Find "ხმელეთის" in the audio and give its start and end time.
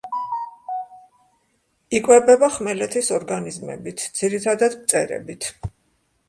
2.55-3.11